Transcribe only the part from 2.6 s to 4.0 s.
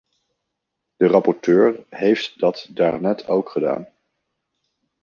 daarnet ook gedaan.